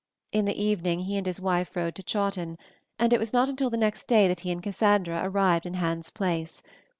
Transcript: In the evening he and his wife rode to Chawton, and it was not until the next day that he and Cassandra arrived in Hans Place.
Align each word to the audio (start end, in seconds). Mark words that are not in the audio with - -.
In 0.31 0.45
the 0.45 0.59
evening 0.59 1.01
he 1.01 1.15
and 1.15 1.27
his 1.27 1.39
wife 1.39 1.75
rode 1.75 1.93
to 1.93 2.01
Chawton, 2.01 2.57
and 2.97 3.13
it 3.13 3.19
was 3.19 3.33
not 3.33 3.49
until 3.49 3.69
the 3.69 3.77
next 3.77 4.07
day 4.07 4.27
that 4.27 4.39
he 4.39 4.49
and 4.49 4.63
Cassandra 4.63 5.21
arrived 5.23 5.67
in 5.67 5.75
Hans 5.75 6.09
Place. 6.09 6.63